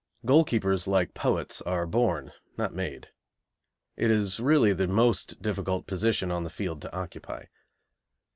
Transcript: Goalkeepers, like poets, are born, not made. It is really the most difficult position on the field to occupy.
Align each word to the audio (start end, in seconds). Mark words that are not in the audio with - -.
Goalkeepers, 0.25 0.87
like 0.87 1.13
poets, 1.13 1.61
are 1.61 1.85
born, 1.85 2.31
not 2.57 2.73
made. 2.73 3.09
It 3.95 4.09
is 4.09 4.39
really 4.39 4.73
the 4.73 4.87
most 4.87 5.43
difficult 5.43 5.85
position 5.85 6.31
on 6.31 6.43
the 6.43 6.49
field 6.49 6.81
to 6.81 6.91
occupy. 6.91 7.43